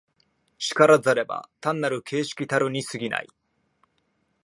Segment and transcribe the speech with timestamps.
[0.57, 3.27] 然らざれば単なる形式たるに過ぎない。